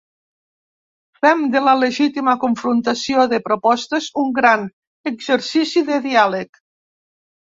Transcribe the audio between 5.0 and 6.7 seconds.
exercici de diàleg.